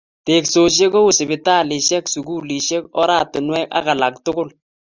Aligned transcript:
Teksosiek 0.27 0.91
kou, 0.95 1.11
sipitalishek, 1.17 2.05
sululishek, 2.13 2.83
oratinwek 3.01 3.67
ak 3.77 3.85
alak 3.93 4.15
tukul 4.25 4.49